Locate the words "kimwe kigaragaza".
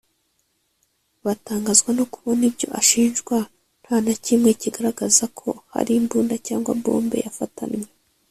4.23-5.25